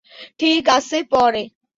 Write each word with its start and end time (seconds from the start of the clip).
ঠিক 0.39 0.63
আছে, 0.69 0.97
পরে। 1.11 1.43